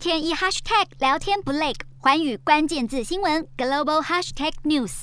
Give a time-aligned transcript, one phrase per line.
[0.00, 5.02] 天一 hashtag 聊天不累，寰宇关键字新闻 global hashtag news。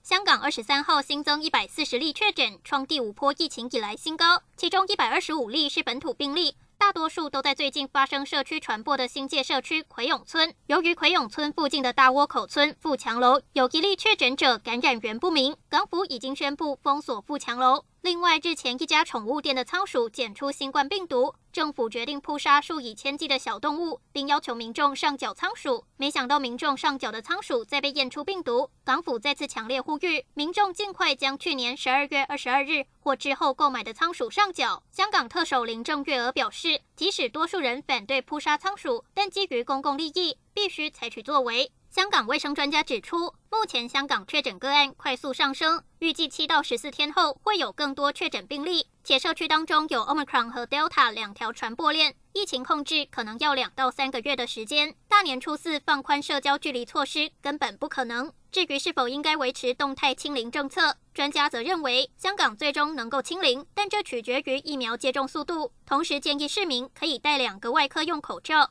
[0.00, 6.54] 香港二十三号新增一百四十例确诊，创第五波疫情以来新高，其中一百二十五例是本土病例。
[6.78, 10.54] 大多数都在最近发生社区传播的新界社区葵涌村。
[10.68, 17.84] 由于葵涌村附近的大窝口村富强楼有一例确诊者感染源不明，港府已经宣布封锁富强楼。
[18.00, 25.84] 另外，日前一家宠物店的仓鼠检出新冠病毒，政府决定扑杀数以千计的小动物，并要求民众上缴仓鼠。
[25.96, 34.84] 没想到民众上缴的仓鼠再被验出病毒，港府再次强烈呼吁民众尽快将去年十二月二十二日或之后购买的仓鼠上缴。
[34.92, 41.72] 香港特首林郑月娥表示，即使多数人反对扑杀仓鼠，但基于公共利益，必须采取作为。
[41.90, 54.94] 香港卫生专家指出，目前香港确诊个案快速上升，预计七到十四天后会有更多确诊病例，且社区当中有 Omicron 和 Delta 两条传播链，疫情控制可能要两到三个月的时间。
[55.08, 58.30] 大年初四放宽社交距离措施根本不可能。
[58.52, 65.72] 至于是否应该维持动态清零政策，专家则认为，香港最终能够清零，但这取决于疫苗接种速度。
[65.86, 68.70] 同时建议市民可以戴两个外科用口罩。